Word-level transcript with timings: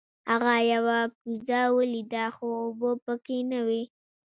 هغه 0.29 0.53
یوه 0.73 0.99
کوزه 1.17 1.61
ولیده 1.77 2.25
خو 2.35 2.47
اوبه 2.63 2.91
پکې 3.05 3.37
نه 3.51 3.59
وې. 3.67 3.81